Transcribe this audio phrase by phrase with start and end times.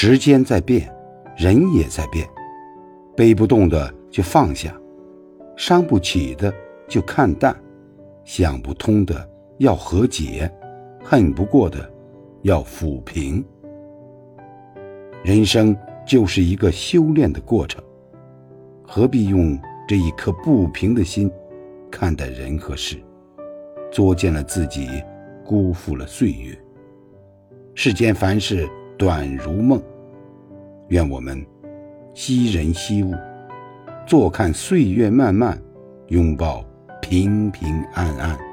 [0.00, 0.88] 时间在变，
[1.36, 2.24] 人也在变。
[3.16, 4.72] 背不动的就放下，
[5.56, 6.54] 伤不起的
[6.86, 7.52] 就看淡，
[8.22, 10.48] 想不通的要和解，
[11.02, 11.92] 恨不过的
[12.42, 13.44] 要抚平。
[15.24, 15.76] 人生
[16.06, 17.82] 就是一个修炼的过程，
[18.84, 19.58] 何必用
[19.88, 21.28] 这一颗不平的心
[21.90, 23.02] 看待人和事，
[23.90, 25.02] 作践了自己，
[25.44, 26.56] 辜负了岁月。
[27.74, 29.80] 世间凡事短如梦，
[30.88, 31.46] 愿我们
[32.14, 33.14] 惜人惜物，
[34.04, 35.56] 坐看岁月漫漫，
[36.08, 36.64] 拥抱
[37.00, 38.47] 平平安安。